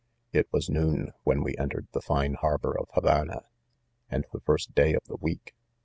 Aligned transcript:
c 0.33 0.39
It 0.39 0.47
was 0.51 0.67
noon 0.67 1.13
when 1.25 1.43
we 1.43 1.55
entered 1.57 1.87
the 1.91 2.01
fine 2.01 2.33
har 2.33 2.57
bor: 2.57 2.75
of 2.79 2.87
Havana, 2.95 3.45
and 4.09 4.25
the 4.33 4.39
first 4.41 4.73
day 4.73 4.95
of 4.95 5.03
the 5.03 5.17
week. 5.17 5.53